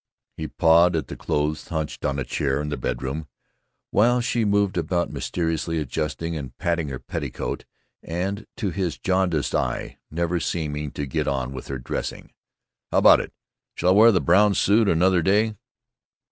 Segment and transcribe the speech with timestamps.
[0.35, 3.27] He pawed at the clothes hunched on a chair in their bedroom,
[3.91, 7.65] while she moved about mysteriously adjusting and patting her petticoat
[8.01, 12.33] and, to his jaundiced eye, never seeming to get on with her dressing.
[12.91, 13.31] "How about it?
[13.75, 15.53] Shall I wear the brown suit another day?"